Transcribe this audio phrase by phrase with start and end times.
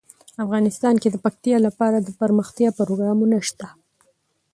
[0.43, 3.67] افغانستان کې د پکتیا لپاره دپرمختیا پروګرامونه شته.